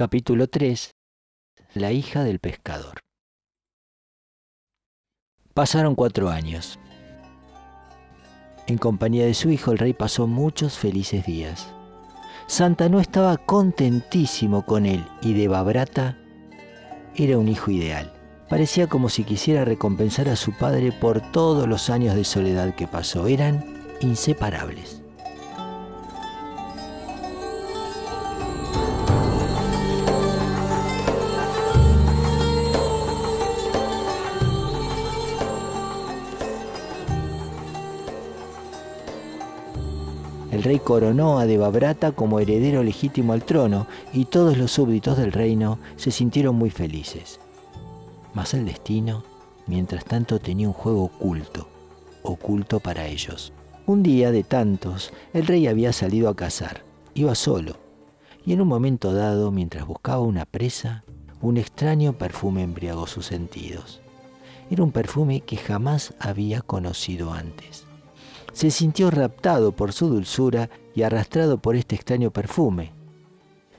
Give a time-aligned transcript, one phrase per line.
[0.00, 0.92] Capítulo 3.
[1.74, 3.00] La hija del pescador.
[5.52, 6.78] Pasaron cuatro años.
[8.66, 11.74] En compañía de su hijo el rey pasó muchos felices días.
[12.46, 16.16] Santa no estaba contentísimo con él y de Babrata
[17.14, 18.10] era un hijo ideal.
[18.48, 22.86] Parecía como si quisiera recompensar a su padre por todos los años de soledad que
[22.86, 23.26] pasó.
[23.26, 23.62] Eran
[24.00, 24.99] inseparables.
[40.50, 45.30] El rey coronó a Debabrata como heredero legítimo al trono y todos los súbditos del
[45.30, 47.38] reino se sintieron muy felices.
[48.34, 49.22] Mas el destino,
[49.68, 51.68] mientras tanto, tenía un juego oculto,
[52.22, 53.52] oculto para ellos.
[53.86, 56.82] Un día de tantos, el rey había salido a cazar.
[57.14, 57.76] Iba solo.
[58.44, 61.04] Y en un momento dado, mientras buscaba una presa,
[61.40, 64.00] un extraño perfume embriagó sus sentidos.
[64.68, 67.86] Era un perfume que jamás había conocido antes
[68.60, 72.92] se sintió raptado por su dulzura y arrastrado por este extraño perfume.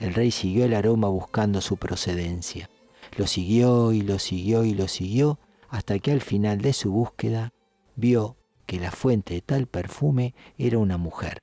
[0.00, 2.68] El rey siguió el aroma buscando su procedencia.
[3.16, 7.52] Lo siguió y lo siguió y lo siguió hasta que al final de su búsqueda
[7.94, 8.36] vio
[8.66, 11.38] que la fuente de tal perfume era una mujer.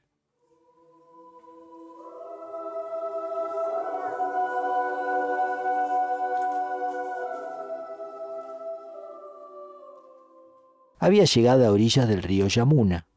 [10.99, 13.07] Había llegado a orillas del río Yamuna,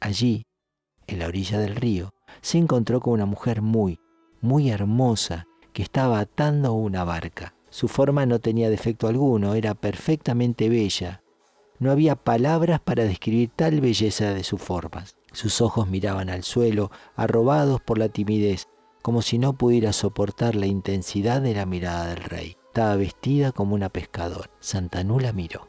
[0.00, 0.44] Allí,
[1.06, 3.98] en la orilla del río, se encontró con una mujer muy,
[4.40, 7.54] muy hermosa que estaba atando una barca.
[7.70, 11.22] Su forma no tenía defecto alguno, era perfectamente bella.
[11.78, 15.16] No había palabras para describir tal belleza de sus formas.
[15.32, 18.68] Sus ojos miraban al suelo, arrobados por la timidez,
[19.02, 22.56] como si no pudiera soportar la intensidad de la mirada del rey.
[22.68, 24.50] Estaba vestida como una pescadora.
[24.60, 25.68] Santanú la miró.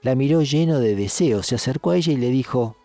[0.00, 2.76] La miró lleno de deseo, se acercó a ella y le dijo,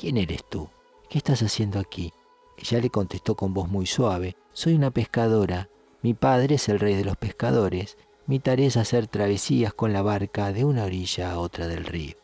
[0.00, 0.66] ¿Quién eres tú?
[1.10, 2.10] ¿Qué estás haciendo aquí?
[2.56, 5.68] Ella le contestó con voz muy suave, Soy una pescadora.
[6.00, 7.98] Mi padre es el rey de los pescadores.
[8.26, 12.14] Mi tarea es hacer travesías con la barca de una orilla a otra del río.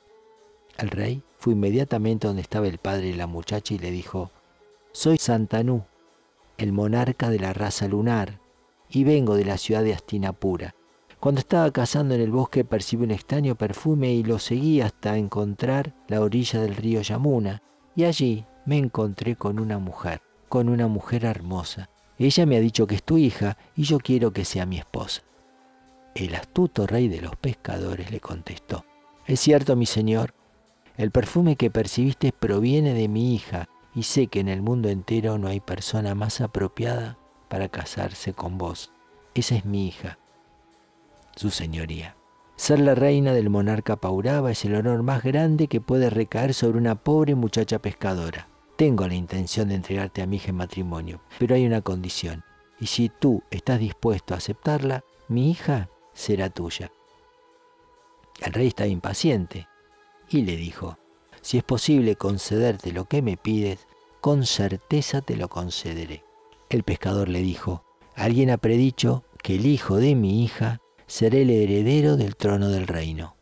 [0.78, 4.30] El rey fue inmediatamente donde estaba el padre de la muchacha y le dijo,
[4.92, 5.84] Soy Santanú,
[6.56, 8.40] el monarca de la raza lunar,
[8.88, 10.74] y vengo de la ciudad de Astinapura.
[11.20, 15.94] Cuando estaba cazando en el bosque percibí un extraño perfume y lo seguí hasta encontrar
[16.08, 17.62] la orilla del río Yamuna.
[17.94, 21.88] Y allí me encontré con una mujer, con una mujer hermosa.
[22.18, 25.22] Ella me ha dicho que es tu hija y yo quiero que sea mi esposa.
[26.14, 28.84] El astuto rey de los pescadores le contestó,
[29.26, 30.34] Es cierto, mi señor,
[30.96, 35.38] el perfume que percibiste proviene de mi hija y sé que en el mundo entero
[35.38, 38.92] no hay persona más apropiada para casarse con vos.
[39.34, 40.18] Esa es mi hija
[41.36, 42.16] su señoría.
[42.56, 46.78] Ser la reina del monarca Pauraba es el honor más grande que puede recaer sobre
[46.78, 48.48] una pobre muchacha pescadora.
[48.76, 52.44] Tengo la intención de entregarte a mi hija en matrimonio, pero hay una condición,
[52.80, 56.90] y si tú estás dispuesto a aceptarla, mi hija será tuya.
[58.40, 59.68] El rey estaba impaciente
[60.28, 60.98] y le dijo,
[61.42, 63.86] si es posible concederte lo que me pides,
[64.20, 66.24] con certeza te lo concederé.
[66.68, 71.50] El pescador le dijo, alguien ha predicho que el hijo de mi hija seré el
[71.50, 73.36] heredero del trono del reino.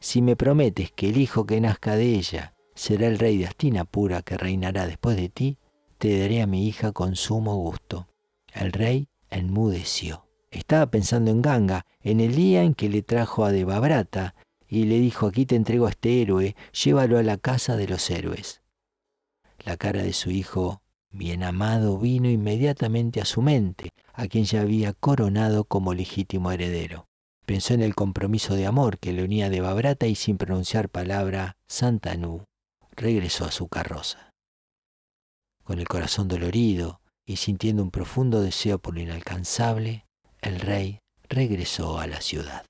[0.00, 4.22] Si me prometes que el hijo que nazca de ella será el rey de Astinapura
[4.22, 5.58] que reinará después de ti,
[5.98, 8.08] te daré a mi hija con sumo gusto.
[8.52, 10.26] El rey enmudeció.
[10.50, 14.34] Estaba pensando en Ganga, en el día en que le trajo a Debabrata,
[14.68, 18.10] y le dijo, aquí te entrego a este héroe, llévalo a la casa de los
[18.10, 18.62] héroes.
[19.64, 20.82] La cara de su hijo
[21.14, 27.06] bien amado vino inmediatamente a su mente, a quien ya había coronado como legítimo heredero.
[27.46, 31.56] Pensó en el compromiso de amor que le unía de Babrata y sin pronunciar palabra,
[31.68, 32.44] Santanú
[32.96, 34.30] regresó a su carroza.
[35.62, 40.06] Con el corazón dolorido y sintiendo un profundo deseo por lo inalcanzable,
[40.40, 42.64] el rey regresó a la ciudad.